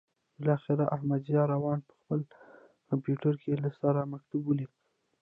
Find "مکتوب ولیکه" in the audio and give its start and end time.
4.13-4.77